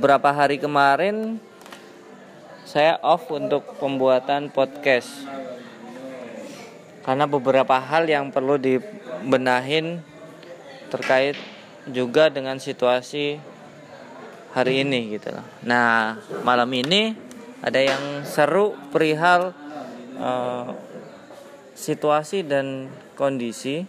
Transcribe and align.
beberapa 0.00 0.32
hari 0.32 0.56
kemarin 0.56 1.36
saya 2.64 2.96
off 3.04 3.28
untuk 3.28 3.76
pembuatan 3.76 4.48
podcast 4.48 5.28
karena 7.04 7.28
beberapa 7.28 7.76
hal 7.76 8.08
yang 8.08 8.32
perlu 8.32 8.56
dibenahin 8.56 10.00
terkait 10.88 11.36
juga 11.84 12.32
dengan 12.32 12.56
situasi 12.56 13.44
hari 14.56 14.88
ini 14.88 15.20
gitu 15.20 15.36
loh. 15.36 15.44
Nah 15.68 16.16
malam 16.48 16.72
ini 16.72 17.12
ada 17.60 17.84
yang 17.84 18.24
seru 18.24 18.72
perihal 18.88 19.52
uh, 20.16 20.72
situasi 21.76 22.48
dan 22.48 22.88
kondisi 23.20 23.84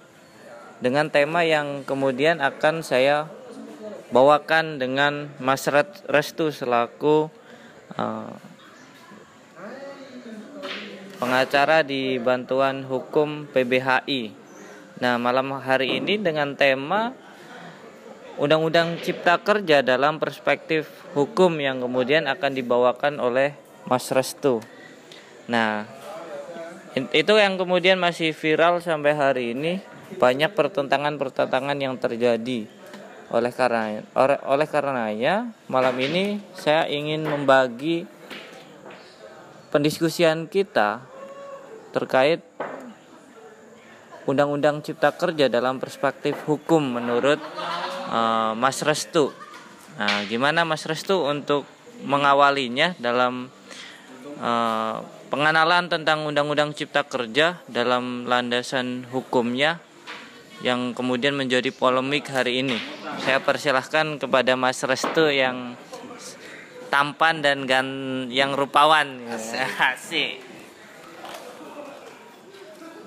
dengan 0.83 1.07
tema 1.07 1.47
yang 1.47 1.87
kemudian 1.87 2.43
akan 2.43 2.83
saya 2.83 3.31
bawakan 4.11 4.75
dengan 4.75 5.31
Mas 5.39 5.65
Restu 6.11 6.51
selaku 6.51 7.31
uh, 7.95 8.35
pengacara 11.17 11.81
di 11.81 12.19
bantuan 12.19 12.83
hukum 12.83 13.47
PBHI. 13.55 14.35
Nah, 14.99 15.15
malam 15.17 15.55
hari 15.63 15.97
ini 15.97 16.19
dengan 16.19 16.53
tema 16.59 17.15
Undang-Undang 18.35 18.99
Cipta 19.01 19.39
Kerja 19.39 19.79
dalam 19.81 20.19
perspektif 20.19 20.91
hukum 21.15 21.55
yang 21.57 21.79
kemudian 21.79 22.27
akan 22.27 22.51
dibawakan 22.51 23.17
oleh 23.17 23.55
Mas 23.87 24.11
Restu. 24.11 24.59
Nah, 25.47 25.87
itu 27.15 27.33
yang 27.39 27.55
kemudian 27.55 27.95
masih 27.95 28.35
viral 28.35 28.83
sampai 28.83 29.15
hari 29.15 29.55
ini 29.55 29.79
banyak 30.19 30.51
pertentangan-pertentangan 30.51 31.79
yang 31.79 31.95
terjadi 31.95 32.80
oleh 33.31 33.51
karena 33.55 34.03
oleh, 34.43 34.67
karenanya 34.67 35.55
malam 35.71 35.95
ini 36.03 36.43
saya 36.51 36.83
ingin 36.91 37.23
membagi 37.23 38.03
pendiskusian 39.71 40.51
kita 40.51 40.99
terkait 41.95 42.43
Undang-Undang 44.27 44.83
Cipta 44.83 45.15
Kerja 45.15 45.47
dalam 45.47 45.79
perspektif 45.79 46.37
hukum 46.43 46.99
menurut 47.01 47.39
uh, 48.11 48.53
Mas 48.53 48.83
Restu. 48.83 49.31
Nah, 49.95 50.27
gimana 50.27 50.67
Mas 50.67 50.83
Restu 50.83 51.23
untuk 51.23 51.63
mengawalinya 52.03 52.93
dalam 52.99 53.47
uh, 54.43 54.95
pengenalan 55.31 55.87
tentang 55.87 56.27
Undang-Undang 56.27 56.75
Cipta 56.75 57.07
Kerja 57.07 57.63
dalam 57.65 58.27
landasan 58.27 59.07
hukumnya 59.09 59.79
yang 60.61 60.93
kemudian 60.93 61.33
menjadi 61.33 61.73
polemik 61.73 62.29
hari 62.29 62.61
ini. 62.61 63.00
Saya 63.19 63.43
persilahkan 63.43 64.15
kepada 64.15 64.55
Mas 64.55 64.79
Restu 64.87 65.27
yang 65.27 65.75
tampan 66.87 67.43
dan 67.43 67.67
gan 67.67 67.87
yang 68.31 68.55
rupawan. 68.55 69.27
Asik. 69.79 70.39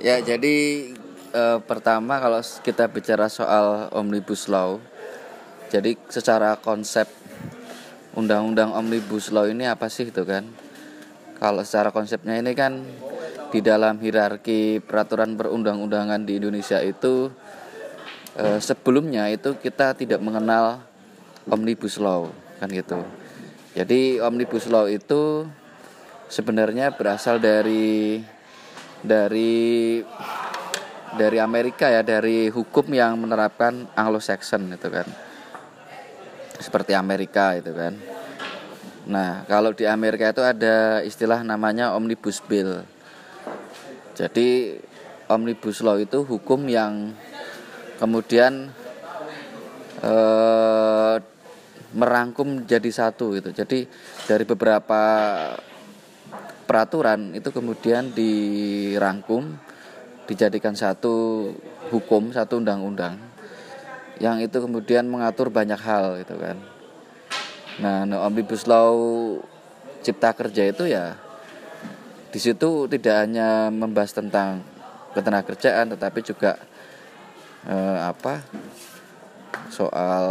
Ya, 0.05 0.21
jadi 0.21 0.91
eh, 1.33 1.59
pertama 1.65 2.21
kalau 2.21 2.37
kita 2.61 2.93
bicara 2.93 3.33
soal 3.33 3.89
Omnibus 3.89 4.53
Law, 4.53 4.77
jadi 5.73 5.97
secara 6.13 6.61
konsep 6.61 7.09
Undang-Undang 8.13 8.77
Omnibus 8.77 9.33
Law 9.33 9.49
ini 9.49 9.65
apa 9.65 9.89
sih 9.89 10.13
itu 10.13 10.21
kan? 10.29 10.45
Kalau 11.41 11.65
secara 11.65 11.89
konsepnya 11.89 12.37
ini 12.37 12.53
kan 12.53 12.85
di 13.51 13.65
dalam 13.65 13.97
hierarki 13.99 14.79
peraturan 14.85 15.41
perundang-undangan 15.41 16.23
di 16.23 16.39
Indonesia 16.39 16.85
itu 16.85 17.31
eh, 18.39 18.61
sebelumnya 18.61 19.31
itu 19.31 19.55
kita 19.59 19.95
tidak 19.95 20.21
mengenal 20.23 20.83
omnibus 21.49 21.99
law 22.01 22.31
kan 22.59 22.71
gitu. 22.71 23.01
Jadi 23.75 24.23
omnibus 24.23 24.71
law 24.71 24.87
itu 24.87 25.45
sebenarnya 26.31 26.95
berasal 26.95 27.43
dari 27.43 28.23
dari 29.03 30.01
dari 31.15 31.39
Amerika 31.39 31.91
ya, 31.91 32.03
dari 32.03 32.51
hukum 32.51 32.91
yang 32.91 33.19
menerapkan 33.19 33.87
Anglo-Saxon 33.95 34.75
itu 34.75 34.89
kan. 34.91 35.07
Seperti 36.59 36.95
Amerika 36.95 37.55
itu 37.59 37.71
kan. 37.75 37.95
Nah, 39.05 39.45
kalau 39.45 39.77
di 39.77 39.85
Amerika 39.85 40.33
itu 40.33 40.41
ada 40.41 41.05
istilah 41.05 41.45
namanya 41.45 41.93
omnibus 41.93 42.41
bill. 42.41 42.83
Jadi 44.15 44.79
omnibus 45.29 45.83
law 45.85 45.99
itu 45.99 46.23
hukum 46.25 46.65
yang 46.71 47.13
kemudian 48.05 48.69
eh, 50.05 51.17
merangkum 51.97 52.69
jadi 52.69 52.91
satu 52.93 53.33
gitu. 53.41 53.49
Jadi 53.57 53.89
dari 54.29 54.45
beberapa 54.45 55.01
peraturan 56.69 57.33
itu 57.33 57.49
kemudian 57.49 58.13
dirangkum 58.13 59.57
dijadikan 60.29 60.77
satu 60.77 61.49
hukum, 61.89 62.29
satu 62.33 62.61
undang-undang 62.61 63.17
yang 64.23 64.39
itu 64.39 64.63
kemudian 64.63 65.09
mengatur 65.11 65.51
banyak 65.51 65.81
hal 65.81 66.21
gitu 66.21 66.39
kan. 66.39 66.57
Nah, 67.83 68.07
no 68.07 68.23
omnibus 68.23 68.71
law 68.71 68.95
cipta 70.05 70.31
kerja 70.37 70.71
itu 70.71 70.87
ya 70.87 71.19
di 72.31 72.39
situ 72.39 72.87
tidak 72.87 73.27
hanya 73.27 73.73
membahas 73.73 74.15
tentang 74.15 74.63
ketenagakerjaan 75.15 75.95
tetapi 75.95 76.21
juga 76.23 76.59
eh, 77.69 77.99
apa? 78.01 78.45
Soal 79.69 80.27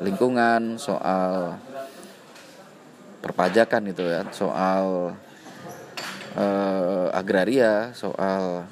lingkungan 0.00 0.76
soal 0.76 1.56
perpajakan 3.20 3.92
itu 3.92 4.04
ya. 4.04 4.22
Soal 4.32 5.14
eh, 6.36 7.06
agraria 7.12 7.92
soal 7.92 8.68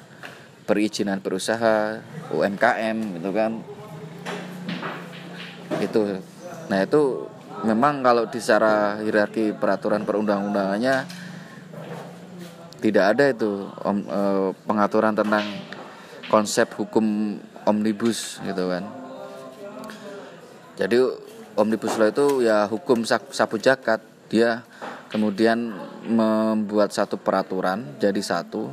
perizinan 0.65 1.21
berusaha 1.21 2.01
UMKM 2.33 3.21
gitu 3.21 3.29
kan. 3.31 3.51
Itu. 5.81 6.01
Nah 6.65 6.79
itu 6.81 7.29
memang 7.65 8.01
kalau 8.01 8.29
di 8.29 8.41
secara 8.41 9.01
hierarki 9.01 9.53
peraturan 9.53 10.03
perundang-undangannya 10.03 11.05
tidak 12.83 13.05
ada 13.15 13.25
itu 13.33 13.65
om, 13.81 13.97
e, 14.05 14.21
pengaturan 14.69 15.17
tentang 15.17 15.45
konsep 16.29 16.69
hukum 16.77 17.37
omnibus 17.65 18.39
gitu 18.45 18.69
kan. 18.69 18.85
Jadi 20.77 21.01
omnibus 21.57 21.97
law 21.97 22.07
itu 22.07 22.45
ya 22.45 22.69
hukum 22.69 23.03
sapu 23.07 23.57
jakat. 23.57 23.99
Dia 24.29 24.65
kemudian 25.09 25.73
membuat 26.05 26.93
satu 26.93 27.17
peraturan 27.17 27.97
jadi 27.97 28.21
satu. 28.21 28.69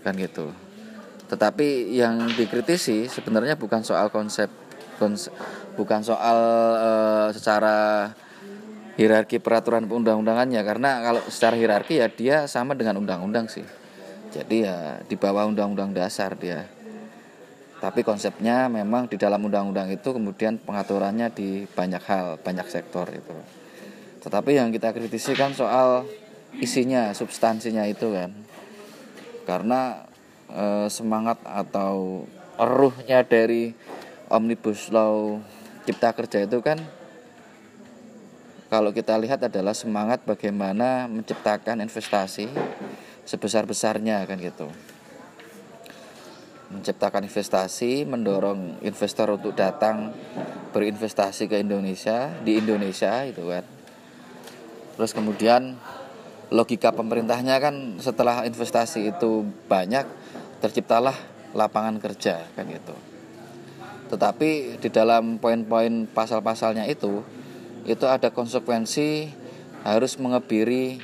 Kan 0.00 0.16
gitu. 0.16 0.50
Tetapi 1.28 1.94
yang 1.94 2.26
dikritisi 2.34 3.06
sebenarnya 3.06 3.54
bukan 3.54 3.86
soal 3.86 4.10
konsep, 4.10 4.50
konsep 4.98 5.30
bukan 5.78 6.02
soal 6.02 6.38
e, 6.74 6.90
secara 7.36 8.10
hierarki 8.98 9.38
peraturan 9.38 9.86
undang-undangannya. 9.86 10.62
Karena 10.66 11.04
kalau 11.04 11.22
secara 11.30 11.54
hierarki 11.54 12.02
ya 12.02 12.08
dia 12.10 12.36
sama 12.50 12.74
dengan 12.74 12.98
undang-undang 12.98 13.46
sih. 13.46 13.66
Jadi 14.30 14.62
ya 14.62 15.02
di 15.06 15.14
bawah 15.18 15.46
undang-undang 15.46 15.90
dasar 15.90 16.38
dia 16.38 16.79
tapi 17.80 18.04
konsepnya 18.04 18.68
memang 18.68 19.08
di 19.08 19.16
dalam 19.16 19.40
undang-undang 19.40 19.88
itu 19.88 20.12
kemudian 20.12 20.60
pengaturannya 20.60 21.32
di 21.32 21.64
banyak 21.64 22.04
hal 22.04 22.36
banyak 22.36 22.68
sektor 22.68 23.08
itu. 23.08 23.36
Tetapi 24.20 24.60
yang 24.60 24.68
kita 24.68 24.92
kritisi 24.92 25.32
kan 25.32 25.56
soal 25.56 26.04
isinya 26.60 27.16
substansinya 27.16 27.88
itu 27.88 28.12
kan. 28.12 28.36
Karena 29.48 30.04
e, 30.52 30.92
semangat 30.92 31.40
atau 31.40 32.28
ruhnya 32.60 33.24
dari 33.24 33.72
omnibus 34.28 34.92
law 34.92 35.40
cipta 35.88 36.12
kerja 36.12 36.44
itu 36.44 36.60
kan 36.60 36.76
kalau 38.68 38.92
kita 38.92 39.16
lihat 39.16 39.40
adalah 39.40 39.72
semangat 39.72 40.20
bagaimana 40.28 41.08
menciptakan 41.08 41.80
investasi 41.80 42.46
sebesar-besarnya 43.24 44.28
kan 44.28 44.36
gitu 44.36 44.68
menciptakan 46.70 47.26
investasi, 47.26 48.06
mendorong 48.06 48.78
investor 48.86 49.34
untuk 49.34 49.58
datang 49.58 50.14
berinvestasi 50.70 51.50
ke 51.50 51.58
Indonesia, 51.58 52.30
di 52.46 52.62
Indonesia 52.62 53.26
itu 53.26 53.42
kan. 53.50 53.66
Terus 54.94 55.10
kemudian 55.10 55.74
logika 56.50 56.94
pemerintahnya 56.94 57.58
kan 57.58 57.98
setelah 57.98 58.46
investasi 58.46 59.10
itu 59.10 59.46
banyak 59.66 60.06
terciptalah 60.62 61.14
lapangan 61.54 61.98
kerja 61.98 62.46
kan 62.54 62.66
gitu. 62.70 62.94
Tetapi 64.10 64.82
di 64.82 64.88
dalam 64.90 65.38
poin-poin 65.38 66.06
pasal-pasalnya 66.10 66.86
itu 66.86 67.22
itu 67.86 68.04
ada 68.06 68.30
konsekuensi 68.30 69.30
harus 69.86 70.20
mengebiri 70.20 71.00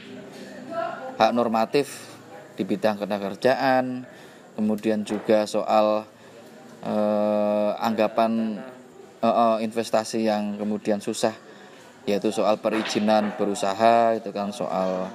hak 1.16 1.32
normatif 1.32 2.12
di 2.56 2.62
bidang 2.68 3.00
ketenagakerjaan, 3.00 4.04
kemudian 4.56 5.04
juga 5.04 5.44
soal 5.44 6.08
eh, 6.82 7.70
anggapan 7.78 8.58
eh, 9.20 9.28
eh, 9.28 9.56
investasi 9.62 10.26
yang 10.26 10.56
kemudian 10.56 10.98
susah 10.98 11.36
yaitu 12.06 12.30
soal 12.30 12.56
perizinan 12.62 13.34
berusaha 13.34 14.16
itu 14.16 14.30
kan 14.32 14.50
soal 14.50 15.12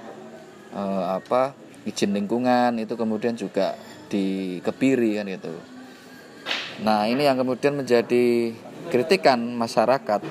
eh, 0.75 1.05
apa 1.17 1.57
izin 1.88 2.13
lingkungan 2.13 2.77
itu 2.77 2.93
kemudian 2.93 3.33
juga 3.33 3.73
dikebiri 4.11 5.17
kan 5.17 5.27
itu 5.27 5.53
nah 6.85 7.09
ini 7.09 7.25
yang 7.25 7.39
kemudian 7.39 7.73
menjadi 7.73 8.53
kritikan 8.93 9.39
masyarakat 9.57 10.21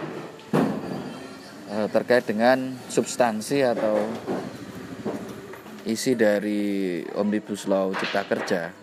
eh, 1.70 1.88
terkait 1.90 2.24
dengan 2.28 2.76
substansi 2.86 3.64
atau 3.66 4.06
isi 5.88 6.12
dari 6.14 7.02
omnibus 7.16 7.64
law 7.66 7.90
cipta 7.96 8.22
kerja 8.28 8.79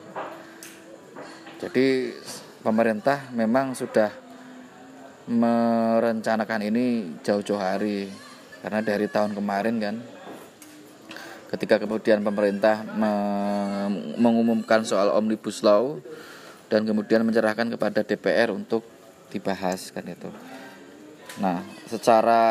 jadi 1.57 2.13
pemerintah 2.61 3.33
memang 3.33 3.73
sudah 3.73 4.13
merencanakan 5.27 6.61
ini 6.69 7.17
jauh-jauh 7.25 7.59
hari 7.59 8.07
karena 8.63 8.79
dari 8.85 9.09
tahun 9.11 9.35
kemarin 9.35 9.75
kan 9.81 9.95
ketika 11.47 11.79
kemudian 11.79 12.23
pemerintah 12.23 12.83
mengumumkan 14.19 14.83
soal 14.83 15.15
omnibus 15.15 15.63
law 15.63 15.99
dan 16.67 16.83
kemudian 16.83 17.23
menyerahkan 17.23 17.71
kepada 17.71 18.03
DPR 18.03 18.51
untuk 18.51 18.83
dibahas 19.31 19.91
kan 19.95 20.03
itu. 20.07 20.27
Nah, 21.39 21.63
secara 21.87 22.43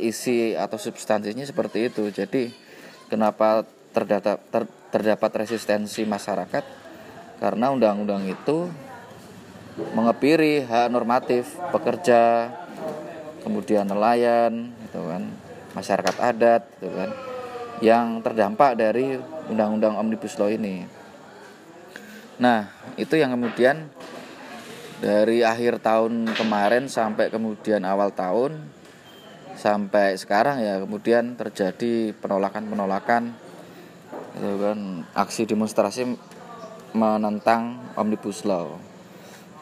isi 0.00 0.56
atau 0.56 0.80
substansinya 0.80 1.46
seperti 1.46 1.92
itu. 1.92 2.10
Jadi 2.10 2.50
kenapa 3.06 3.62
terdapat 3.94 4.42
ter, 4.50 4.64
terdapat 4.90 5.46
resistensi 5.46 6.02
masyarakat? 6.02 6.85
Karena 7.36 7.68
undang-undang 7.68 8.24
itu 8.24 8.70
mengepiri 9.92 10.64
hak 10.64 10.88
normatif 10.88 11.52
pekerja 11.68 12.48
kemudian 13.44 13.84
nelayan 13.84 14.72
gitu 14.88 15.04
kan 15.04 15.28
masyarakat 15.76 16.16
adat 16.16 16.64
gitu 16.80 16.88
kan 16.96 17.10
yang 17.84 18.24
terdampak 18.24 18.72
dari 18.80 19.20
undang-undang 19.52 20.00
omnibus 20.00 20.40
law 20.40 20.48
ini. 20.48 20.88
Nah 22.40 22.72
itu 22.96 23.20
yang 23.20 23.36
kemudian 23.36 23.92
dari 25.04 25.44
akhir 25.44 25.84
tahun 25.84 26.32
kemarin 26.32 26.88
sampai 26.88 27.28
kemudian 27.28 27.84
awal 27.84 28.16
tahun 28.16 28.56
sampai 29.56 30.16
sekarang 30.16 30.60
ya 30.64 30.80
kemudian 30.80 31.36
terjadi 31.36 32.16
penolakan-penolakan 32.16 33.32
gitu 34.36 34.56
kan 34.60 35.04
aksi 35.16 35.48
demonstrasi 35.48 36.16
menentang 36.94 37.80
omnibus 37.98 38.46
law. 38.46 38.78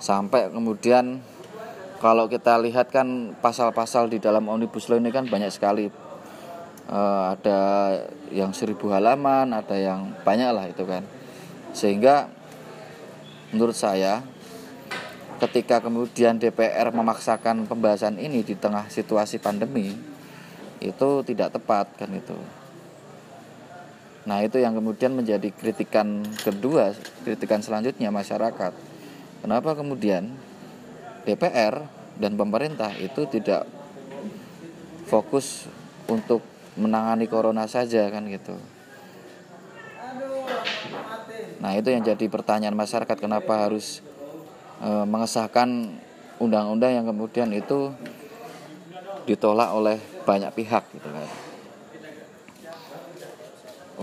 Sampai 0.02 0.50
kemudian 0.52 1.22
kalau 2.02 2.28
kita 2.28 2.60
lihat 2.60 2.92
kan 2.92 3.32
pasal-pasal 3.40 4.12
di 4.12 4.20
dalam 4.20 4.44
omnibus 4.50 4.90
law 4.92 5.00
ini 5.00 5.08
kan 5.08 5.24
banyak 5.24 5.48
sekali. 5.48 5.88
Uh, 6.84 7.32
ada 7.32 7.60
yang 8.28 8.52
seribu 8.52 8.92
halaman 8.92 9.56
ada 9.56 9.72
yang 9.72 10.12
banyak 10.20 10.50
lah 10.52 10.68
itu 10.68 10.84
kan. 10.84 11.00
Sehingga 11.72 12.28
menurut 13.56 13.72
saya 13.72 14.20
ketika 15.40 15.80
kemudian 15.80 16.36
DPR 16.36 16.92
memaksakan 16.92 17.64
pembahasan 17.64 18.20
ini 18.20 18.44
di 18.44 18.52
tengah 18.52 18.86
situasi 18.92 19.40
pandemi 19.40 19.96
itu 20.84 21.10
tidak 21.24 21.56
tepat 21.56 21.88
kan 21.96 22.10
itu 22.12 22.36
nah 24.24 24.40
itu 24.40 24.56
yang 24.56 24.72
kemudian 24.72 25.12
menjadi 25.12 25.52
kritikan 25.52 26.24
kedua 26.40 26.96
kritikan 27.24 27.60
selanjutnya 27.60 28.08
masyarakat 28.08 28.94
Kenapa 29.44 29.76
kemudian 29.76 30.32
DPR 31.28 31.84
dan 32.16 32.32
pemerintah 32.32 32.96
itu 32.96 33.28
tidak 33.28 33.68
fokus 35.04 35.68
untuk 36.08 36.40
menangani 36.80 37.28
corona 37.28 37.68
saja 37.68 38.08
kan 38.08 38.24
gitu. 38.24 38.56
Nah, 41.60 41.76
itu 41.76 41.92
yang 41.92 42.00
jadi 42.00 42.24
pertanyaan 42.24 42.72
masyarakat 42.72 43.20
kenapa 43.20 43.68
harus 43.68 44.00
e, 44.80 44.88
mengesahkan 45.04 45.92
undang-undang 46.40 46.96
yang 46.96 47.04
kemudian 47.04 47.52
itu 47.52 47.92
ditolak 49.28 49.76
oleh 49.76 50.00
banyak 50.24 50.48
pihak 50.56 50.88
gitu 50.88 51.08
kan. 51.12 51.28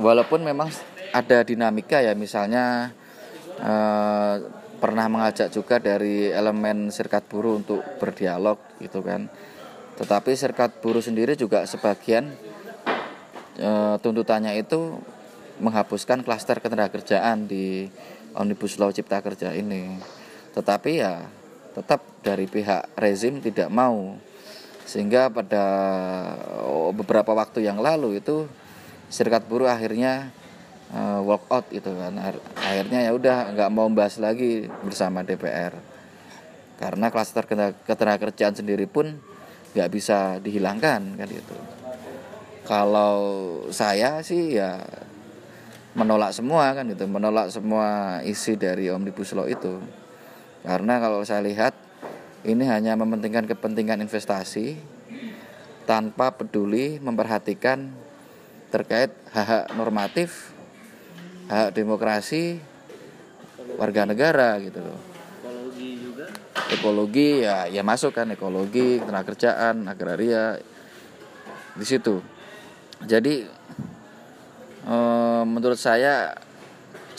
Walaupun 0.02 0.42
memang 0.42 0.74
ada 1.14 1.46
dinamika 1.46 2.02
ya 2.02 2.18
misalnya 2.18 2.90
e, 3.62 3.74
pernah 4.82 5.06
mengajak 5.06 5.54
juga 5.54 5.78
dari 5.78 6.34
elemen 6.34 6.90
serikat 6.90 7.30
buruh 7.30 7.62
untuk 7.62 7.86
berdialog 8.02 8.58
gitu 8.82 9.06
kan. 9.06 9.30
Tetapi 10.02 10.34
serikat 10.34 10.82
buruh 10.82 11.06
sendiri 11.06 11.38
juga 11.38 11.70
sebagian 11.70 12.34
e, 13.62 13.70
tuntutannya 14.02 14.58
itu 14.58 14.98
menghapuskan 15.62 16.26
klaster 16.26 16.58
ketenagakerjaan 16.58 17.46
di 17.46 17.86
omnibus 18.34 18.82
law 18.82 18.90
cipta 18.90 19.22
kerja 19.22 19.54
ini. 19.54 20.02
Tetapi 20.58 20.92
ya 20.98 21.30
tetap 21.78 22.02
dari 22.26 22.50
pihak 22.50 22.98
rezim 22.98 23.38
tidak 23.38 23.70
mau. 23.70 24.18
Sehingga 24.90 25.30
pada 25.30 25.64
beberapa 26.92 27.32
waktu 27.38 27.64
yang 27.64 27.80
lalu 27.80 28.18
itu 28.20 28.50
serikat 29.12 29.46
buruh 29.46 29.68
akhirnya 29.68 30.32
uh, 30.96 31.20
walk 31.22 31.46
out 31.52 31.68
itu 31.70 31.92
kan. 31.92 32.16
Akhirnya 32.58 33.06
ya 33.06 33.12
udah 33.12 33.52
nggak 33.54 33.70
mau 33.70 33.86
bahas 33.92 34.18
lagi 34.18 34.72
bersama 34.82 35.22
DPR 35.22 35.76
karena 36.82 37.14
klaster 37.14 37.46
ketenagakerjaan 37.86 38.58
sendiri 38.58 38.90
pun 38.90 39.22
nggak 39.78 39.90
bisa 39.94 40.42
dihilangkan 40.42 41.14
kan 41.14 41.30
itu 41.30 41.58
kalau 42.66 43.20
saya 43.70 44.22
sih 44.26 44.58
ya 44.58 44.82
menolak 45.92 46.32
semua 46.32 46.72
kan 46.72 46.88
itu 46.88 47.04
menolak 47.04 47.52
semua 47.52 48.20
isi 48.24 48.56
dari 48.56 48.88
omnibus 48.88 49.36
law 49.36 49.50
itu. 49.50 49.82
Karena 50.62 51.02
kalau 51.02 51.26
saya 51.26 51.42
lihat 51.44 51.74
ini 52.46 52.64
hanya 52.70 52.94
mementingkan 52.96 53.50
kepentingan 53.50 54.00
investasi 54.06 54.78
tanpa 55.90 56.38
peduli 56.38 57.02
memperhatikan 57.02 57.92
terkait 58.72 59.12
hak-hak 59.36 59.76
normatif 59.76 60.56
hak 61.52 61.76
demokrasi 61.76 62.64
warga 63.76 64.08
negara 64.08 64.56
gitu 64.64 64.80
loh. 64.80 65.00
Ekologi 65.44 65.90
juga? 66.00 66.26
Ekologi 66.72 67.30
ya 67.44 67.68
ya 67.68 67.84
masuk 67.84 68.16
kan 68.16 68.32
ekologi 68.32 69.04
tenaga 69.04 69.36
kerjaan 69.36 69.92
agraria 69.92 70.56
di 71.76 71.86
situ. 71.86 72.24
Jadi 73.04 73.44
e, 74.88 74.96
menurut 75.44 75.80
saya 75.80 76.40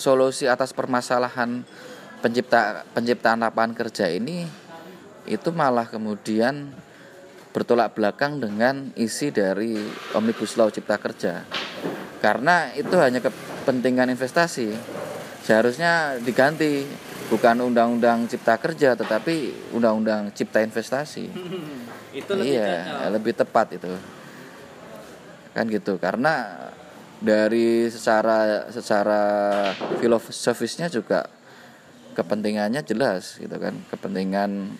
solusi 0.00 0.49
atas 0.49 0.73
permasalahan 0.73 1.69
pencipta 2.25 2.88
penciptaan 2.97 3.45
lapangan 3.45 3.76
kerja 3.76 4.09
ini 4.09 4.49
itu 5.29 5.49
malah 5.55 5.87
kemudian 5.87 6.73
bertolak 7.52 7.92
belakang 7.92 8.40
dengan 8.40 8.90
isi 8.97 9.28
dari 9.28 9.76
omnibus 10.16 10.56
law 10.56 10.73
cipta 10.73 10.97
kerja. 10.97 11.44
Karena 12.18 12.73
itu 12.73 12.97
hanya 12.97 13.21
ke 13.21 13.30
kepentingan 13.62 14.11
investasi. 14.11 14.75
Seharusnya 15.47 16.18
diganti. 16.18 16.82
Bukan 17.30 17.64
undang-undang 17.64 18.28
cipta 18.28 18.61
kerja 18.61 18.92
tetapi 18.92 19.73
undang-undang 19.73 20.35
cipta 20.37 20.61
investasi. 20.61 21.32
Itu 22.21 22.37
lebih 22.37 22.61
iya 22.61 22.85
cocok. 22.85 23.09
lebih 23.09 23.32
tepat 23.32 23.66
itu. 23.73 23.92
Kan 25.56 25.64
gitu. 25.73 25.97
Karena 25.97 26.61
dari 27.25 27.88
secara 27.88 28.68
secara 28.68 29.23
filosofisnya 29.97 30.92
juga 30.92 31.25
kepentingannya 32.12 32.85
jelas 32.85 33.40
gitu 33.40 33.56
kan. 33.56 33.80
Kepentingan 33.88 34.76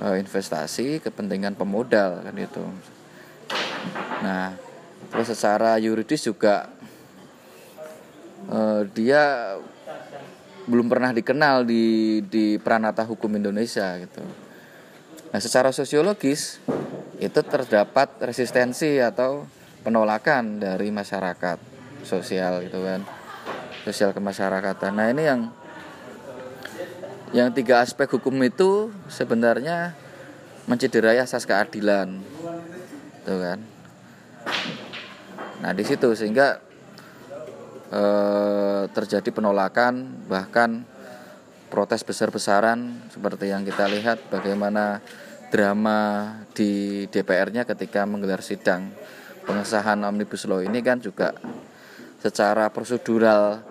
investasi 0.00 1.04
kepentingan 1.04 1.54
pemodal 1.54 2.24
kan 2.24 2.36
itu 2.40 2.64
nah 4.24 4.56
terus 5.12 5.32
secara 5.32 5.76
yuridis 5.76 6.24
juga 6.24 6.72
uh, 8.48 8.82
dia 8.96 9.56
belum 10.70 10.86
pernah 10.86 11.10
dikenal 11.10 11.66
di 11.66 12.20
di 12.30 12.54
peranata 12.62 13.02
hukum 13.02 13.34
Indonesia 13.34 13.98
gitu. 13.98 14.22
Nah, 15.30 15.40
secara 15.42 15.74
sosiologis 15.74 16.62
itu 17.18 17.40
terdapat 17.42 18.08
resistensi 18.22 19.02
atau 19.02 19.46
penolakan 19.82 20.62
dari 20.62 20.94
masyarakat 20.94 21.58
sosial 22.06 22.66
gitu 22.66 22.82
kan. 22.86 23.02
Sosial 23.82 24.14
kemasyarakatan. 24.14 24.92
Nah, 24.94 25.06
ini 25.10 25.22
yang 25.26 25.40
yang 27.30 27.54
tiga 27.54 27.78
aspek 27.78 28.10
hukum 28.10 28.34
itu 28.42 28.90
sebenarnya 29.06 29.94
mencederai 30.66 31.22
asas 31.22 31.46
keadilan. 31.46 32.18
Tuh 33.22 33.38
kan. 33.38 33.60
Nah, 35.60 35.72
di 35.76 35.84
situ 35.86 36.10
sehingga 36.16 36.58
e, 37.92 38.02
terjadi 38.90 39.30
penolakan 39.30 40.26
bahkan 40.26 40.82
protes 41.70 42.02
besar-besaran 42.02 43.06
seperti 43.14 43.54
yang 43.54 43.62
kita 43.62 43.86
lihat 43.86 44.26
bagaimana 44.32 44.98
drama 45.54 46.32
di 46.50 47.04
DPR-nya 47.06 47.62
ketika 47.62 48.02
menggelar 48.06 48.42
sidang 48.42 48.90
pengesahan 49.46 50.02
omnibus 50.02 50.46
law 50.50 50.62
ini 50.62 50.82
kan 50.82 50.98
juga 50.98 51.34
secara 52.18 52.70
prosedural 52.74 53.62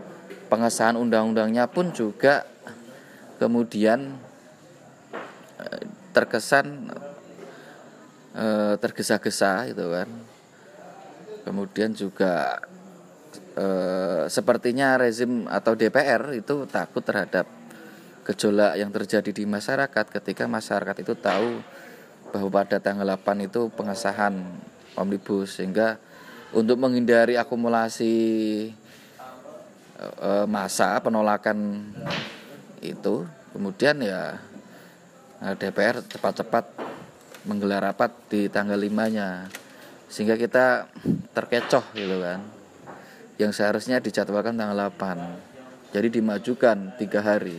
pengesahan 0.47 0.95
undang-undangnya 0.95 1.67
pun 1.67 1.91
juga 1.91 2.47
kemudian 3.39 4.19
eh, 5.63 5.83
terkesan 6.11 6.91
eh, 8.35 8.75
tergesa-gesa 8.77 9.71
itu 9.71 9.85
kan. 9.87 10.09
Kemudian 11.47 11.95
juga 11.95 12.59
eh, 13.55 14.27
sepertinya 14.27 14.99
rezim 14.99 15.47
atau 15.47 15.73
DPR 15.73 16.35
itu 16.35 16.67
takut 16.67 17.01
terhadap 17.01 17.47
gejolak 18.27 18.77
yang 18.77 18.93
terjadi 18.93 19.31
di 19.33 19.47
masyarakat 19.49 20.05
ketika 20.21 20.45
masyarakat 20.45 21.01
itu 21.01 21.17
tahu 21.17 21.63
bahwa 22.29 22.61
pada 22.61 22.77
tanggal 22.77 23.17
8 23.17 23.49
itu 23.49 23.73
pengesahan 23.73 24.37
omnibus 24.93 25.57
sehingga 25.57 25.97
untuk 26.53 26.77
menghindari 26.77 27.41
akumulasi 27.41 28.69
masa 30.45 31.01
penolakan 31.01 31.89
itu. 32.81 33.27
Kemudian 33.55 33.99
ya 34.03 34.37
eh, 35.43 35.55
DPR 35.55 36.03
cepat-cepat 36.05 36.65
menggelar 37.47 37.91
rapat 37.91 38.11
di 38.27 38.51
tanggal 38.51 38.77
5 38.77 39.15
nya 39.15 39.47
sehingga 40.09 40.35
kita 40.35 40.89
terkecoh 41.33 41.85
gitu 41.93 42.17
kan. 42.21 42.41
Yang 43.39 43.63
seharusnya 43.63 44.03
dijadwalkan 44.03 44.59
tanggal 44.59 44.91
8 44.91 45.49
jadi 45.89 46.07
dimajukan 46.13 46.93
tiga 47.01 47.19
hari. 47.25 47.57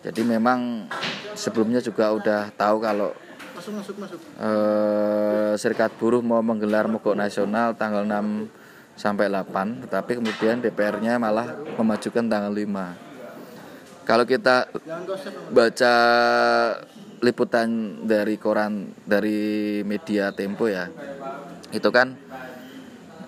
Jadi 0.00 0.24
memang 0.24 0.88
sebelumnya 1.36 1.84
juga 1.84 2.08
udah 2.16 2.48
tahu 2.56 2.80
kalau 2.80 3.12
masuk, 3.52 3.72
masuk, 3.76 3.94
masuk. 4.00 4.18
Eh, 4.40 5.52
serikat 5.60 5.92
buruh 6.00 6.24
mau 6.24 6.40
menggelar 6.40 6.88
mogok 6.88 7.12
nasional 7.12 7.76
tanggal 7.76 8.08
6 8.08 8.48
sampai 8.98 9.30
8 9.30 9.86
tetapi 9.86 10.18
kemudian 10.18 10.58
DPR-nya 10.58 11.16
malah 11.22 11.54
memajukan 11.78 12.26
tanggal 12.26 12.50
5 12.50 14.02
kalau 14.02 14.24
kita 14.26 14.66
baca 15.54 15.94
liputan 17.22 18.02
dari 18.04 18.34
koran 18.36 18.90
dari 19.06 19.80
media 19.86 20.34
Tempo 20.34 20.66
ya 20.66 20.90
itu 21.70 21.88
kan 21.94 22.18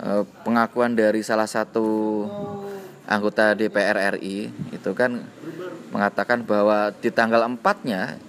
eh, 0.02 0.22
pengakuan 0.42 0.98
dari 0.98 1.22
salah 1.22 1.46
satu 1.46 1.86
anggota 3.10 3.58
DPR 3.58 4.18
RI 4.18 4.50
itu 4.70 4.90
kan 4.94 5.26
mengatakan 5.90 6.46
bahwa 6.46 6.94
di 6.94 7.10
tanggal 7.10 7.42
4-nya 7.42 8.22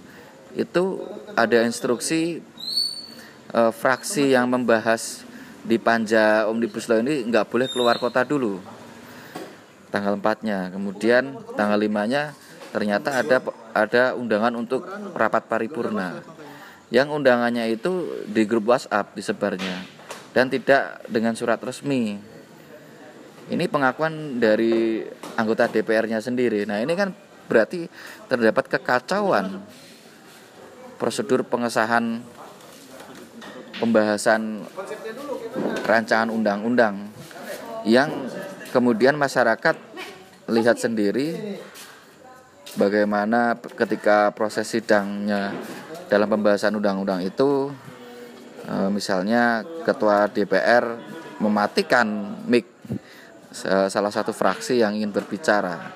itu 0.57 1.05
ada 1.37 1.61
instruksi 1.63 2.41
e, 3.53 3.61
fraksi 3.71 4.33
yang 4.33 4.49
membahas 4.49 5.23
di 5.61 5.77
panja 5.77 6.49
omnibus 6.49 6.89
law 6.89 7.01
ini 7.01 7.25
nggak 7.29 7.49
boleh 7.49 7.67
keluar 7.69 7.97
kota 8.01 8.25
dulu. 8.25 8.57
Tanggal 9.91 10.15
4-nya 10.17 10.71
kemudian 10.71 11.35
tanggal 11.53 11.77
5-nya 11.77 12.33
ternyata 12.71 13.19
ada 13.19 13.37
ada 13.75 14.03
undangan 14.15 14.55
untuk 14.55 14.87
rapat 15.13 15.45
paripurna. 15.45 16.23
Yang 16.91 17.07
undangannya 17.15 17.71
itu 17.71 18.23
di 18.27 18.43
grup 18.43 18.71
WhatsApp 18.71 19.15
disebarnya 19.15 19.83
dan 20.31 20.47
tidak 20.51 21.03
dengan 21.07 21.35
surat 21.35 21.59
resmi. 21.59 22.19
Ini 23.51 23.67
pengakuan 23.67 24.39
dari 24.39 25.03
anggota 25.35 25.67
DPR-nya 25.67 26.23
sendiri. 26.23 26.63
Nah, 26.63 26.79
ini 26.79 26.95
kan 26.95 27.11
berarti 27.51 27.83
terdapat 28.31 28.71
kekacauan 28.71 29.59
prosedur 30.95 31.43
pengesahan 31.43 32.23
pembahasan 33.81 34.63
rancangan 35.91 36.31
undang-undang 36.31 37.11
yang 37.83 38.07
kemudian 38.71 39.19
masyarakat 39.19 39.75
lihat 40.47 40.79
sendiri 40.79 41.59
bagaimana 42.79 43.59
ketika 43.75 44.31
proses 44.31 44.71
sidangnya 44.71 45.51
dalam 46.07 46.31
pembahasan 46.31 46.79
undang-undang 46.79 47.19
itu 47.27 47.67
eh, 48.63 48.87
misalnya 48.87 49.67
ketua 49.83 50.31
DPR 50.31 50.95
mematikan 51.43 52.39
mic 52.47 52.71
salah 53.91 54.13
satu 54.13 54.31
fraksi 54.31 54.79
yang 54.79 54.95
ingin 54.95 55.11
berbicara. 55.11 55.91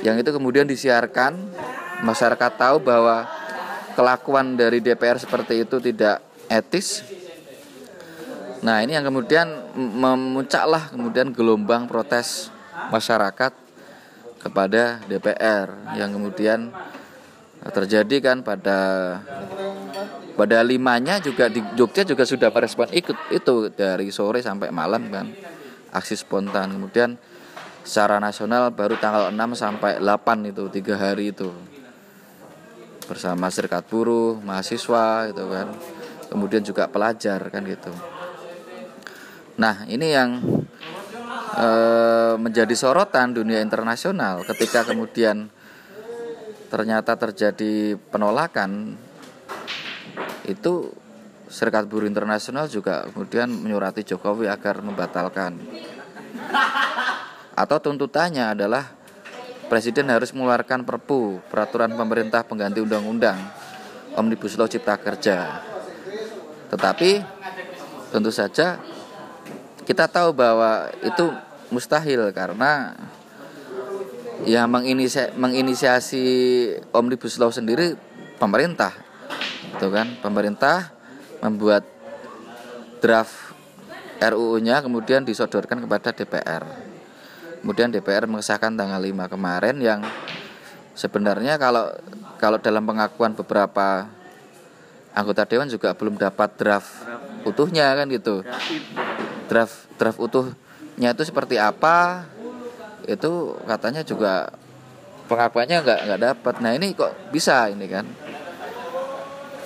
Yang 0.00 0.24
itu 0.24 0.30
kemudian 0.32 0.64
disiarkan, 0.64 1.36
masyarakat 2.00 2.52
tahu 2.56 2.80
bahwa 2.80 3.28
kelakuan 3.92 4.56
dari 4.56 4.80
DPR 4.80 5.20
seperti 5.20 5.68
itu 5.68 5.76
tidak 5.76 6.24
etis. 6.48 7.04
Nah, 8.60 8.84
ini 8.84 8.92
yang 8.92 9.08
kemudian 9.08 9.72
memuncaklah 9.72 10.92
kemudian 10.92 11.32
gelombang 11.32 11.88
protes 11.88 12.52
masyarakat 12.92 13.56
kepada 14.36 15.00
DPR 15.08 15.96
yang 15.96 16.12
kemudian 16.12 16.68
terjadi 17.72 18.16
kan 18.20 18.44
pada 18.44 18.78
pada 20.36 20.58
limanya 20.60 21.20
juga 21.20 21.48
di 21.48 21.64
Jogja 21.72 22.04
juga 22.04 22.24
sudah 22.28 22.52
merespon 22.52 22.88
ikut 22.92 23.16
itu 23.32 23.72
dari 23.72 24.12
sore 24.12 24.44
sampai 24.44 24.68
malam 24.68 25.08
kan 25.08 25.32
aksi 25.96 26.20
spontan. 26.20 26.76
Kemudian 26.76 27.16
secara 27.80 28.20
nasional 28.20 28.68
baru 28.76 29.00
tanggal 29.00 29.32
6 29.32 29.56
sampai 29.56 30.04
8 30.04 30.52
itu 30.52 30.68
tiga 30.68 31.00
hari 31.00 31.32
itu. 31.32 31.48
Bersama 33.08 33.48
serikat 33.48 33.88
buruh 33.88 34.36
mahasiswa 34.44 35.32
gitu 35.32 35.48
kan. 35.48 35.72
Kemudian 36.28 36.60
juga 36.60 36.92
pelajar 36.92 37.40
kan 37.48 37.64
gitu 37.64 38.19
nah 39.60 39.84
ini 39.84 40.08
yang 40.08 40.40
e, 41.52 41.68
menjadi 42.40 42.72
sorotan 42.72 43.36
dunia 43.36 43.60
internasional 43.60 44.40
ketika 44.48 44.88
kemudian 44.88 45.52
ternyata 46.72 47.20
terjadi 47.20 48.00
penolakan 48.08 48.96
itu 50.48 50.96
Serikat 51.50 51.90
Buruh 51.90 52.06
Internasional 52.06 52.70
juga 52.70 53.10
kemudian 53.10 53.50
menyurati 53.50 54.06
Jokowi 54.06 54.46
agar 54.46 54.86
membatalkan. 54.86 55.58
Atau 57.58 57.82
tuntutannya 57.82 58.54
adalah 58.54 58.86
Presiden 59.66 60.10
harus 60.10 60.34
mengeluarkan 60.34 60.82
perpu 60.82 61.42
peraturan 61.46 61.94
pemerintah 61.94 62.42
pengganti 62.42 62.82
undang-undang 62.82 63.38
Omnibus 64.18 64.58
Law 64.58 64.66
Cipta 64.66 64.98
Kerja. 64.98 65.62
Tetapi 66.70 67.22
tentu 68.10 68.30
saja 68.34 68.82
kita 69.84 70.06
tahu 70.06 70.34
bahwa 70.36 70.90
itu 71.00 71.30
mustahil 71.70 72.28
karena 72.34 72.94
yang 74.48 74.72
menginisiasi, 74.72 75.36
menginisiasi 75.36 76.24
Omnibus 76.96 77.36
Law 77.36 77.52
sendiri 77.52 77.96
pemerintah. 78.40 78.92
Itu 79.76 79.92
kan, 79.92 80.16
pemerintah 80.24 80.92
membuat 81.44 81.84
draft 83.00 83.52
RUU-nya 84.20 84.84
kemudian 84.84 85.24
disodorkan 85.24 85.80
kepada 85.80 86.12
DPR. 86.12 86.64
Kemudian 87.60 87.92
DPR 87.92 88.28
mengesahkan 88.28 88.72
tanggal 88.72 89.00
5 89.00 89.32
kemarin 89.32 89.76
yang 89.80 90.00
sebenarnya 90.96 91.56
kalau 91.56 91.88
kalau 92.36 92.56
dalam 92.60 92.84
pengakuan 92.84 93.36
beberapa 93.36 94.08
anggota 95.12 95.44
dewan 95.44 95.68
juga 95.68 95.92
belum 95.92 96.16
dapat 96.16 96.56
draft 96.56 96.88
utuhnya 97.44 97.92
kan 97.96 98.08
gitu. 98.08 98.44
Draft 99.50 99.90
draft 99.98 100.22
utuhnya 100.22 101.10
itu 101.10 101.22
seperti 101.26 101.58
apa? 101.58 102.22
Itu 103.02 103.58
katanya 103.66 104.06
juga 104.06 104.54
pengakuannya 105.26 105.82
nggak 105.82 106.00
nggak 106.06 106.20
dapat. 106.22 106.54
Nah 106.62 106.70
ini 106.78 106.94
kok 106.94 107.10
bisa 107.34 107.66
ini 107.66 107.90
kan 107.90 108.06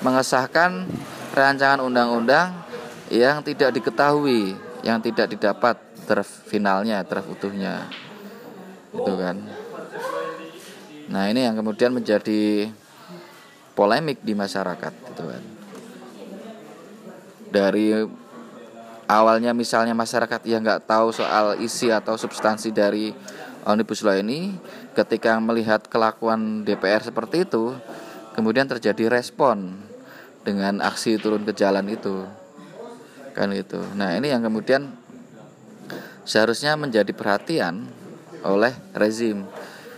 mengesahkan 0.00 0.88
rancangan 1.36 1.84
undang-undang 1.84 2.52
yang 3.12 3.44
tidak 3.44 3.76
diketahui, 3.76 4.56
yang 4.80 5.00
tidak 5.04 5.32
didapat 5.32 5.76
draft 6.04 6.44
finalnya, 6.48 7.00
draft 7.04 7.28
utuhnya. 7.28 7.88
Itu 8.92 9.12
kan. 9.16 9.36
Nah, 11.04 11.28
ini 11.28 11.44
yang 11.44 11.56
kemudian 11.60 11.92
menjadi 11.92 12.72
polemik 13.76 14.24
di 14.24 14.32
masyarakat, 14.32 14.92
gitu 15.12 15.24
kan. 15.28 15.42
Dari 17.52 17.92
awalnya 19.08 19.52
misalnya 19.56 19.92
masyarakat 19.92 20.40
yang 20.48 20.64
nggak 20.64 20.88
tahu 20.88 21.12
soal 21.12 21.58
isi 21.60 21.92
atau 21.92 22.16
substansi 22.16 22.72
dari 22.72 23.12
omnibus 23.64 24.04
law 24.04 24.16
ini, 24.16 24.54
ketika 24.92 25.36
melihat 25.40 25.84
kelakuan 25.88 26.62
DPR 26.62 27.00
seperti 27.00 27.48
itu, 27.48 27.72
kemudian 28.36 28.68
terjadi 28.68 29.08
respon 29.08 29.76
dengan 30.44 30.84
aksi 30.84 31.16
turun 31.16 31.42
ke 31.48 31.56
jalan 31.56 31.88
itu. 31.88 32.28
Kan 33.34 33.50
itu 33.50 33.82
nah 33.98 34.14
ini 34.14 34.30
yang 34.30 34.46
kemudian 34.46 34.94
seharusnya 36.22 36.78
menjadi 36.78 37.10
perhatian 37.10 37.88
oleh 38.44 38.72
rezim. 38.94 39.42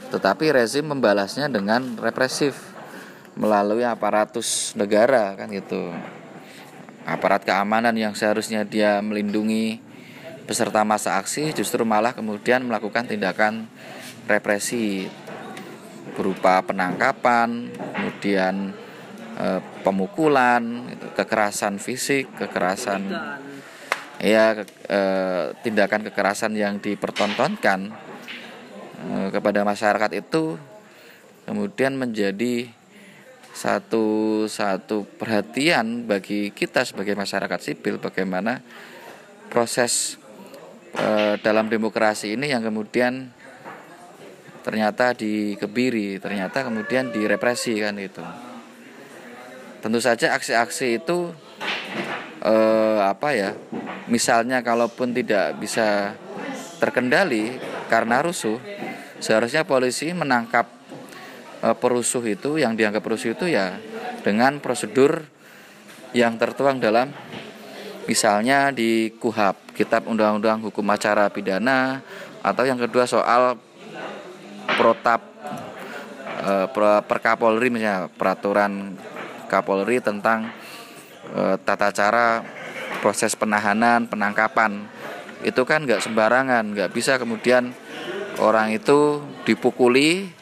Tetapi 0.06 0.54
rezim 0.54 0.86
membalasnya 0.86 1.50
dengan 1.50 1.98
represif 1.98 2.54
melalui 3.36 3.84
aparatus 3.84 4.72
negara 4.78 5.36
kan 5.36 5.52
gitu 5.52 5.92
aparat 7.06 7.46
keamanan 7.46 7.94
yang 7.94 8.18
seharusnya 8.18 8.66
dia 8.66 8.98
melindungi 8.98 9.78
peserta 10.46 10.82
masa 10.82 11.22
aksi 11.22 11.54
justru 11.54 11.86
malah 11.86 12.14
kemudian 12.14 12.66
melakukan 12.66 13.06
tindakan 13.06 13.70
represi 14.26 15.06
berupa 16.18 16.62
penangkapan 16.66 17.70
kemudian 17.70 18.74
e, 19.38 19.46
pemukulan 19.86 20.86
kekerasan 21.14 21.78
fisik 21.78 22.26
kekerasan 22.34 23.06
ya 24.18 24.58
ke, 24.58 24.64
e, 24.90 25.00
tindakan 25.62 26.10
kekerasan 26.10 26.58
yang 26.58 26.82
dipertontonkan 26.82 27.94
e, 29.02 29.30
kepada 29.30 29.62
masyarakat 29.62 30.10
itu 30.14 30.58
kemudian 31.46 31.94
menjadi 31.94 32.70
satu 33.56 34.44
satu 34.44 35.08
perhatian 35.16 36.04
bagi 36.04 36.52
kita 36.52 36.84
sebagai 36.84 37.16
masyarakat 37.16 37.56
sipil 37.56 37.96
bagaimana 37.96 38.60
proses 39.48 40.20
e, 40.92 41.40
dalam 41.40 41.72
demokrasi 41.72 42.36
ini 42.36 42.52
yang 42.52 42.60
kemudian 42.60 43.32
ternyata 44.60 45.16
dikebiri, 45.16 46.20
ternyata 46.20 46.68
kemudian 46.68 47.08
direpresi 47.08 47.80
kan 47.80 47.96
itu. 47.96 48.20
Tentu 49.80 50.04
saja 50.04 50.36
aksi-aksi 50.36 51.00
itu 51.00 51.32
e, 52.44 52.54
apa 53.00 53.32
ya? 53.32 53.56
Misalnya 54.12 54.60
kalaupun 54.60 55.16
tidak 55.16 55.56
bisa 55.56 56.12
terkendali 56.76 57.56
karena 57.88 58.20
rusuh, 58.20 58.60
seharusnya 59.16 59.64
polisi 59.64 60.12
menangkap 60.12 60.68
perusuh 61.74 62.22
itu 62.28 62.60
yang 62.60 62.78
dianggap 62.78 63.02
perusuh 63.02 63.34
itu 63.34 63.50
ya 63.50 63.80
dengan 64.22 64.62
prosedur 64.62 65.24
yang 66.14 66.38
tertuang 66.38 66.78
dalam 66.78 67.10
misalnya 68.06 68.70
di 68.70 69.10
KUHAP 69.18 69.74
Kitab 69.74 70.06
Undang-Undang 70.06 70.70
Hukum 70.70 70.86
Acara 70.88 71.26
Pidana 71.28 72.00
atau 72.40 72.62
yang 72.62 72.78
kedua 72.78 73.04
soal 73.04 73.58
protap 74.78 75.20
e, 76.40 76.52
per 77.02 77.18
Kapolri 77.18 77.68
misalnya 77.68 78.06
peraturan 78.06 78.94
Kapolri 79.50 79.98
tentang 79.98 80.54
e, 81.34 81.58
tata 81.66 81.90
cara 81.90 82.46
proses 83.02 83.34
penahanan 83.34 84.06
penangkapan. 84.06 84.86
Itu 85.42 85.66
kan 85.66 85.84
nggak 85.84 86.06
sembarangan 86.06 86.72
nggak 86.72 86.90
bisa 86.94 87.18
kemudian 87.18 87.74
orang 88.38 88.72
itu 88.72 89.22
dipukuli 89.44 90.35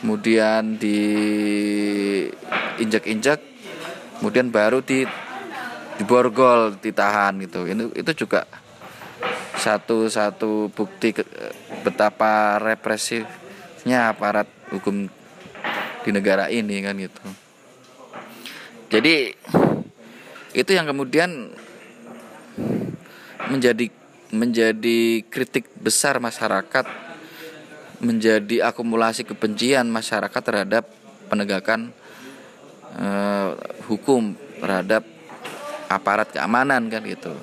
kemudian 0.00 0.78
diinjak-injak 0.78 3.40
kemudian 4.18 4.50
baru 4.50 4.82
di 4.82 5.06
diborgol 5.98 6.78
ditahan 6.78 7.38
gitu. 7.42 7.66
Itu 7.66 7.90
itu 7.94 8.12
juga 8.26 8.46
satu 9.58 10.06
satu 10.06 10.70
bukti 10.70 11.10
ke, 11.10 11.26
betapa 11.82 12.62
represifnya 12.62 14.14
aparat 14.14 14.46
hukum 14.70 15.10
di 16.06 16.10
negara 16.14 16.46
ini 16.46 16.78
kan 16.82 16.94
gitu. 16.96 17.22
Jadi 18.88 19.34
itu 20.54 20.70
yang 20.72 20.86
kemudian 20.88 21.52
menjadi 23.50 23.90
menjadi 24.32 25.24
kritik 25.28 25.68
besar 25.80 26.20
masyarakat 26.20 27.07
menjadi 27.98 28.70
akumulasi 28.70 29.26
kebencian 29.26 29.90
masyarakat 29.90 30.42
terhadap 30.42 30.84
penegakan 31.26 31.90
eh, 32.94 33.50
hukum 33.90 34.34
terhadap 34.62 35.02
aparat 35.88 36.30
keamanan 36.30 36.86
kan 36.92 37.02
gitu. 37.04 37.34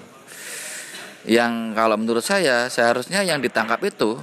Yang 1.25 1.73
kalau 1.73 1.97
menurut 1.97 2.21
saya 2.21 2.69
seharusnya 2.69 3.25
yang 3.25 3.41
ditangkap 3.41 3.81
itu 3.81 4.21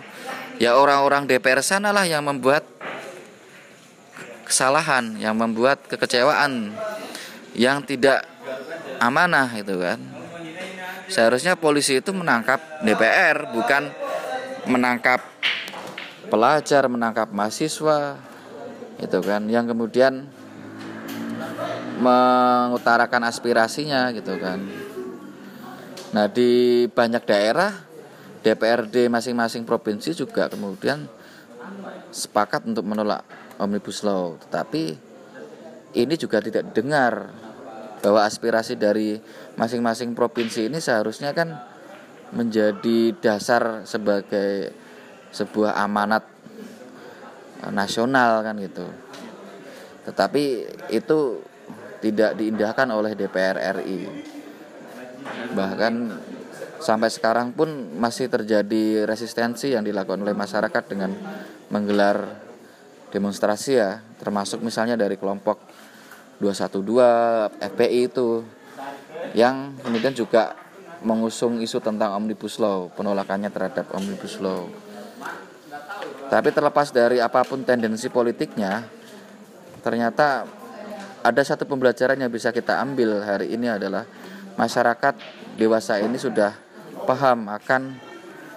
ya 0.62 0.78
orang-orang 0.78 1.26
DPR 1.26 1.58
sanalah 1.58 2.06
yang 2.06 2.22
membuat 2.22 2.62
kesalahan, 4.46 5.18
yang 5.18 5.34
membuat 5.34 5.82
kekecewaan, 5.88 6.76
yang 7.56 7.82
tidak 7.82 8.22
amanah 9.02 9.50
itu 9.56 9.74
kan. 9.80 9.98
Seharusnya 11.10 11.58
polisi 11.58 11.98
itu 11.98 12.14
menangkap 12.14 12.60
DPR 12.86 13.52
bukan 13.52 13.90
menangkap 14.70 15.20
pelajar, 16.30 16.86
menangkap 16.86 17.30
mahasiswa 17.30 18.18
itu 19.02 19.18
kan 19.18 19.42
yang 19.50 19.66
kemudian 19.66 20.30
mengutarakan 21.98 23.26
aspirasinya 23.26 24.10
gitu 24.14 24.38
kan. 24.38 24.62
Nah, 26.12 26.26
di 26.28 26.84
banyak 26.86 27.22
daerah 27.24 27.72
DPRD 28.42 29.08
masing-masing 29.08 29.62
provinsi 29.62 30.12
juga 30.12 30.50
kemudian 30.50 31.06
sepakat 32.12 32.68
untuk 32.68 32.84
menolak 32.84 33.24
Omnibus 33.56 34.02
Law, 34.02 34.36
tetapi 34.46 34.98
ini 35.96 36.14
juga 36.18 36.42
tidak 36.42 36.72
didengar 36.72 37.32
bahwa 38.02 38.26
aspirasi 38.26 38.74
dari 38.74 39.22
masing-masing 39.54 40.12
provinsi 40.12 40.66
ini 40.66 40.82
seharusnya 40.82 41.30
kan 41.32 41.54
menjadi 42.34 43.14
dasar 43.22 43.86
sebagai 43.86 44.74
sebuah 45.32 45.80
amanat 45.80 46.24
nasional 47.72 48.44
kan 48.44 48.56
gitu. 48.60 48.86
Tetapi 50.06 50.44
itu 50.92 51.40
tidak 52.02 52.34
diindahkan 52.34 52.88
oleh 52.90 53.14
DPR 53.14 53.80
RI. 53.80 54.10
Bahkan 55.54 55.94
sampai 56.82 57.08
sekarang 57.14 57.54
pun 57.54 57.94
masih 57.94 58.26
terjadi 58.26 59.06
resistensi 59.06 59.70
yang 59.70 59.86
dilakukan 59.86 60.18
oleh 60.26 60.34
masyarakat 60.34 60.82
dengan 60.90 61.14
menggelar 61.70 62.42
demonstrasi 63.14 63.78
ya, 63.78 64.02
termasuk 64.18 64.58
misalnya 64.66 64.98
dari 64.98 65.14
kelompok 65.14 65.62
212 66.42 67.54
FPI 67.62 68.00
itu 68.10 68.42
yang 69.38 69.78
kemudian 69.78 70.10
juga 70.10 70.58
mengusung 71.06 71.62
isu 71.62 71.78
tentang 71.78 72.18
Omnibus 72.18 72.58
Law, 72.58 72.90
penolakannya 72.90 73.50
terhadap 73.54 73.94
Omnibus 73.94 74.42
Law. 74.42 74.66
Tapi 76.32 76.48
terlepas 76.48 76.88
dari 76.88 77.20
apa 77.20 77.44
pun 77.44 77.60
tendensi 77.60 78.08
politiknya, 78.08 78.88
ternyata 79.84 80.48
ada 81.20 81.42
satu 81.44 81.68
pembelajaran 81.68 82.16
yang 82.16 82.32
bisa 82.32 82.48
kita 82.48 82.80
ambil 82.80 83.20
hari 83.20 83.52
ini 83.52 83.68
adalah 83.68 84.08
masyarakat 84.56 85.12
dewasa 85.60 86.00
ini 86.00 86.16
sudah 86.16 86.56
paham 87.04 87.52
akan 87.52 88.00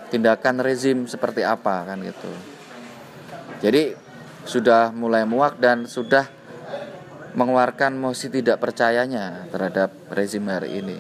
tindakan 0.08 0.64
rezim 0.64 1.04
seperti 1.04 1.44
apa 1.44 1.84
kan 1.84 2.00
gitu. 2.00 2.32
Jadi 3.60 3.92
sudah 4.48 4.96
mulai 4.96 5.28
muak 5.28 5.60
dan 5.60 5.84
sudah 5.84 6.32
mengeluarkan 7.36 8.00
mosi 8.00 8.32
tidak 8.32 8.64
percayanya 8.64 9.52
terhadap 9.52 9.92
rezim 10.16 10.48
hari 10.48 10.80
ini. 10.80 11.00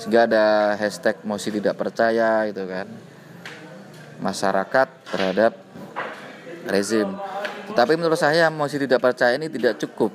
Sehingga 0.00 0.24
ada 0.24 0.72
hashtag 0.72 1.20
mosi 1.28 1.52
tidak 1.52 1.76
percaya 1.76 2.48
itu 2.48 2.64
kan. 2.64 2.88
Masyarakat 4.24 4.88
terhadap 5.12 5.52
rezim. 6.66 7.14
Tetapi 7.68 7.94
menurut 8.00 8.16
saya 8.16 8.48
mosi 8.48 8.80
tidak 8.80 9.04
percaya 9.04 9.36
ini 9.36 9.52
tidak 9.52 9.76
cukup. 9.78 10.10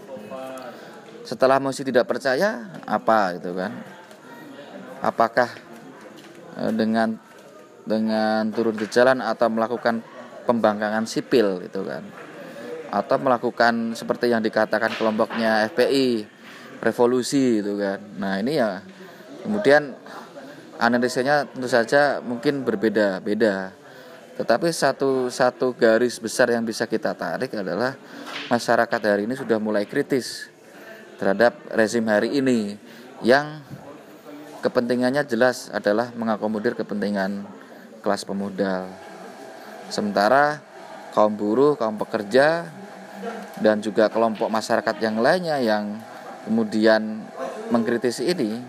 Setelah 1.23 1.62
mosi 1.62 1.86
tidak 1.86 2.10
percaya 2.10 2.67
apa 2.84 3.39
gitu 3.39 3.56
kan? 3.56 3.71
Apakah 4.99 5.47
e, 6.60 6.63
dengan 6.75 7.15
dengan 7.84 8.47
turun 8.51 8.75
ke 8.75 8.89
jalan 8.91 9.23
atau 9.23 9.47
melakukan 9.47 10.03
pembangkangan 10.43 11.06
sipil 11.08 11.63
gitu 11.63 11.86
kan? 11.86 12.03
Atau 12.91 13.21
melakukan 13.21 13.95
seperti 13.95 14.34
yang 14.34 14.43
dikatakan 14.43 14.97
kelompoknya 14.97 15.69
FPI 15.71 16.27
revolusi 16.84 17.63
gitu 17.63 17.79
kan? 17.79 18.01
Nah 18.19 18.41
ini 18.41 18.60
ya 18.60 18.84
kemudian 19.45 19.95
analisanya 20.82 21.47
tentu 21.47 21.69
saja 21.69 22.19
mungkin 22.19 22.65
berbeda 22.65 23.21
beda 23.21 23.82
tetapi 24.33 24.73
satu 24.73 25.29
satu 25.29 25.77
garis 25.77 26.17
besar 26.17 26.49
yang 26.49 26.65
bisa 26.65 26.89
kita 26.89 27.13
tarik 27.13 27.53
adalah 27.53 27.93
masyarakat 28.49 29.01
hari 29.01 29.29
ini 29.29 29.37
sudah 29.37 29.61
mulai 29.61 29.85
kritis 29.85 30.49
terhadap 31.21 31.53
rezim 31.69 32.03
hari 32.09 32.41
ini 32.41 32.75
yang 33.21 33.61
kepentingannya 34.65 35.27
jelas 35.27 35.69
adalah 35.69 36.09
mengakomodir 36.15 36.73
kepentingan 36.73 37.45
kelas 38.03 38.23
pemuda. 38.23 38.87
Sementara 39.91 40.59
kaum 41.11 41.35
buruh, 41.35 41.77
kaum 41.77 41.95
pekerja 41.95 42.67
dan 43.61 43.79
juga 43.79 44.09
kelompok 44.09 44.49
masyarakat 44.49 44.95
yang 44.99 45.21
lainnya 45.21 45.61
yang 45.61 46.01
kemudian 46.43 47.23
mengkritisi 47.71 48.27
ini 48.27 48.59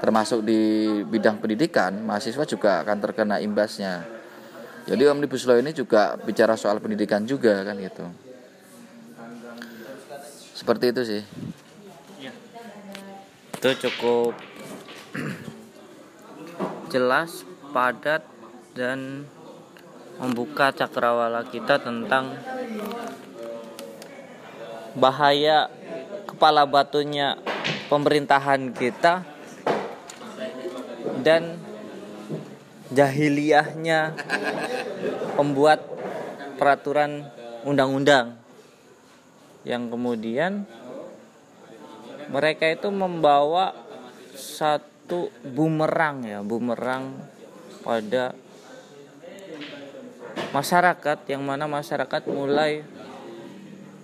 termasuk 0.00 0.42
di 0.42 0.88
bidang 1.06 1.38
pendidikan, 1.38 1.94
mahasiswa 2.02 2.42
juga 2.42 2.82
akan 2.82 2.98
terkena 2.98 3.36
imbasnya. 3.38 4.21
Jadi 4.82 5.02
Omnibus 5.06 5.46
Law 5.46 5.62
ini 5.62 5.70
juga 5.70 6.18
bicara 6.18 6.58
soal 6.58 6.82
pendidikan 6.82 7.22
juga 7.22 7.62
kan 7.62 7.78
gitu. 7.78 8.06
seperti 10.62 10.94
itu 10.94 11.02
sih 11.02 11.22
itu 13.62 13.70
cukup 13.90 14.38
jelas 16.94 17.42
padat 17.74 18.22
dan 18.74 19.26
membuka 20.22 20.70
cakrawala 20.70 21.42
kita 21.50 21.82
tentang 21.82 22.38
bahaya 24.94 25.66
kepala 26.30 26.62
batunya 26.62 27.42
pemerintahan 27.90 28.70
kita 28.70 29.26
dan 31.26 31.58
jahiliyahnya 32.92 34.14
pembuat 35.34 35.80
peraturan 36.60 37.26
undang-undang 37.64 38.36
yang 39.66 39.88
kemudian 39.88 40.66
mereka 42.30 42.70
itu 42.70 42.88
membawa 42.88 43.74
satu 44.32 45.28
bumerang 45.44 46.24
ya 46.24 46.40
bumerang 46.40 47.16
pada 47.82 48.32
masyarakat 50.54 51.18
yang 51.28 51.42
mana 51.42 51.68
masyarakat 51.68 52.22
mulai 52.28 52.84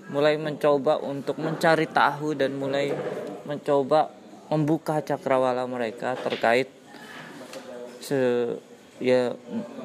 mulai 0.08 0.40
mencoba 0.40 0.96
untuk 1.04 1.36
mencari 1.36 1.84
tahu 1.84 2.32
dan 2.32 2.56
mulai 2.56 2.92
mencoba 3.44 4.08
membuka 4.48 5.04
cakrawala 5.04 5.68
mereka 5.68 6.16
terkait 6.16 6.72
se 8.00 8.16
ya 8.98 9.34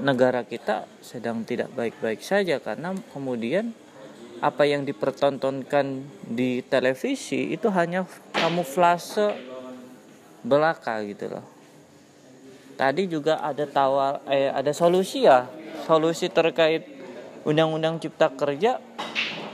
negara 0.02 0.41
kita 0.45 0.89
sedang 1.02 1.45
tidak 1.45 1.69
baik-baik 1.78 2.21
saja 2.21 2.58
karena 2.58 2.97
kemudian 3.13 3.73
apa 4.43 4.67
yang 4.67 4.84
dipertontonkan 4.84 6.04
di 6.28 6.60
televisi 6.67 7.56
itu 7.56 7.71
hanya 7.71 8.04
kamuflase 8.36 9.32
belaka 10.43 10.99
gitu 11.08 11.32
loh. 11.32 11.45
Tadi 12.76 13.08
juga 13.08 13.39
ada 13.39 13.63
tawar 13.63 14.19
eh 14.28 14.52
ada 14.52 14.76
solusi 14.76 15.23
ya, 15.23 15.47
solusi 15.88 16.28
terkait 16.28 16.84
undang-undang 17.47 18.02
cipta 18.04 18.28
kerja 18.34 18.84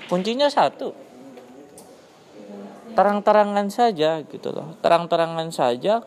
kuncinya 0.09 0.49
satu. 0.49 0.95
Terang-terangan 2.97 3.69
saja 3.69 4.25
gitu 4.25 4.49
loh. 4.49 4.73
Terang-terangan 4.81 5.53
saja 5.53 6.01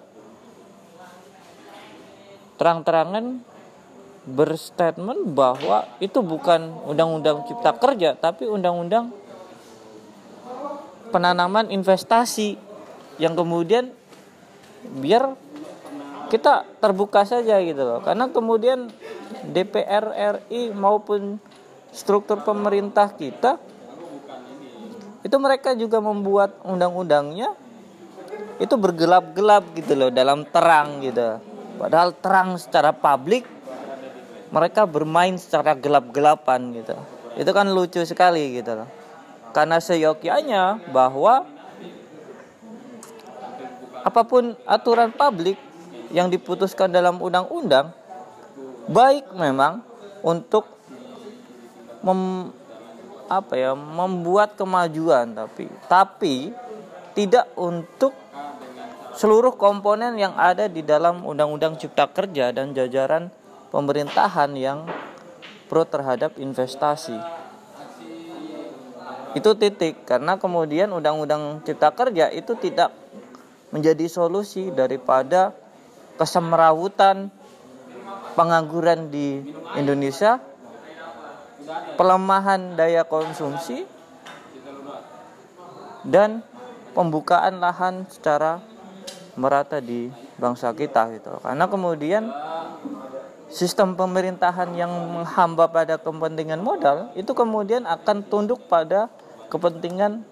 terang-terangan 2.62 3.42
berstatement 4.22 5.34
bahwa 5.34 5.82
itu 5.98 6.22
bukan 6.22 6.70
undang-undang 6.86 7.42
cipta 7.50 7.74
kerja 7.74 8.14
tapi 8.14 8.46
undang-undang 8.46 9.10
penanaman 11.10 11.74
investasi 11.74 12.54
yang 13.18 13.34
kemudian 13.34 13.90
biar 15.02 15.34
kita 16.30 16.62
terbuka 16.78 17.26
saja 17.26 17.58
gitu 17.66 17.82
loh. 17.82 17.98
Karena 17.98 18.30
kemudian 18.30 18.94
DPR 19.50 20.38
RI 20.38 20.70
maupun 20.70 21.42
struktur 21.90 22.46
pemerintah 22.46 23.10
kita 23.10 23.58
itu 25.26 25.36
mereka 25.42 25.74
juga 25.74 25.98
membuat 25.98 26.62
undang-undangnya 26.62 27.58
itu 28.62 28.78
bergelap-gelap 28.78 29.66
gitu 29.74 29.98
loh 29.98 30.10
dalam 30.14 30.46
terang 30.46 31.02
gitu 31.02 31.42
padahal 31.76 32.12
terang 32.16 32.56
secara 32.60 32.92
publik 32.92 33.44
mereka 34.52 34.84
bermain 34.84 35.34
secara 35.40 35.72
gelap-gelapan 35.72 36.76
gitu. 36.76 36.96
Itu 37.40 37.50
kan 37.56 37.72
lucu 37.72 38.04
sekali 38.04 38.60
gitu 38.60 38.84
loh. 38.84 38.88
Karena 39.56 39.80
seyogyanya 39.80 40.80
bahwa 40.92 41.48
apa 44.02 44.22
pun 44.28 44.52
aturan 44.68 45.14
publik 45.14 45.56
yang 46.12 46.28
diputuskan 46.28 46.92
dalam 46.92 47.16
undang-undang 47.22 47.94
baik 48.90 49.30
memang 49.32 49.80
untuk 50.20 50.66
mem 52.02 52.50
apa 53.30 53.54
ya 53.56 53.72
membuat 53.72 54.58
kemajuan 54.58 55.32
tapi 55.32 55.70
tapi 55.86 56.52
tidak 57.16 57.48
untuk 57.54 58.12
seluruh 59.12 59.56
komponen 59.60 60.16
yang 60.16 60.32
ada 60.36 60.68
di 60.68 60.80
dalam 60.80 61.24
Undang-Undang 61.24 61.76
Cipta 61.76 62.08
Kerja 62.08 62.52
dan 62.52 62.72
jajaran 62.72 63.28
pemerintahan 63.68 64.52
yang 64.56 64.88
pro 65.68 65.84
terhadap 65.84 66.36
investasi. 66.36 67.16
Itu 69.32 69.56
titik 69.56 70.04
karena 70.04 70.36
kemudian 70.36 70.92
Undang-Undang 70.92 71.64
Cipta 71.64 71.92
Kerja 71.92 72.28
itu 72.28 72.52
tidak 72.56 72.92
menjadi 73.72 74.04
solusi 74.08 74.68
daripada 74.68 75.56
kesemrawutan 76.20 77.32
pengangguran 78.36 79.08
di 79.08 79.40
Indonesia 79.76 80.40
pelemahan 81.96 82.76
daya 82.76 83.04
konsumsi 83.08 83.88
dan 86.04 86.44
pembukaan 86.92 87.62
lahan 87.62 88.04
secara 88.12 88.60
merata 89.36 89.80
di 89.80 90.12
bangsa 90.36 90.72
kita 90.76 91.08
gitu. 91.16 91.40
Karena 91.40 91.64
kemudian 91.68 92.28
sistem 93.52 93.92
pemerintahan 93.92 94.72
yang 94.72 94.88
menghamba 94.90 95.68
pada 95.68 96.00
kepentingan 96.00 96.64
modal 96.64 97.12
itu 97.12 97.36
kemudian 97.36 97.84
akan 97.84 98.24
tunduk 98.24 98.64
pada 98.68 99.12
kepentingan 99.52 100.24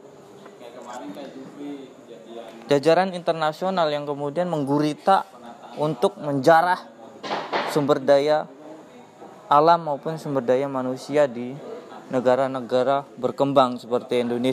jajaran 2.73 3.13
internasional 3.13 3.93
yang 3.93 4.09
kemudian 4.09 4.49
menggurita 4.49 5.29
untuk 5.77 6.17
menjarah 6.17 6.81
sumber 7.69 8.01
daya 8.01 8.49
alam 9.53 9.85
maupun 9.85 10.17
sumber 10.17 10.41
daya 10.41 10.65
manusia 10.71 11.29
di 11.29 11.53
negara-negara 12.09 13.05
berkembang 13.21 13.77
seperti 13.77 14.25
Indonesia 14.25 14.49